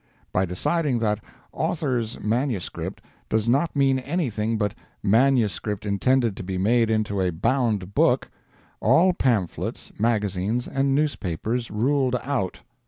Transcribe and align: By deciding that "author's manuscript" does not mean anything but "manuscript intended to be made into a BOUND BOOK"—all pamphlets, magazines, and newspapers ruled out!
By 0.33 0.47
deciding 0.47 0.97
that 0.97 1.19
"author's 1.53 2.19
manuscript" 2.19 3.03
does 3.29 3.47
not 3.47 3.75
mean 3.75 3.99
anything 3.99 4.57
but 4.57 4.73
"manuscript 5.03 5.85
intended 5.85 6.35
to 6.37 6.43
be 6.43 6.57
made 6.57 6.89
into 6.89 7.21
a 7.21 7.29
BOUND 7.29 7.93
BOOK"—all 7.93 9.13
pamphlets, 9.13 9.91
magazines, 9.99 10.67
and 10.67 10.95
newspapers 10.95 11.69
ruled 11.69 12.15
out! 12.23 12.61